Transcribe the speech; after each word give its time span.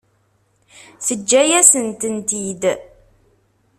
Teǧǧa-yasen-tent-id. 1.05 2.63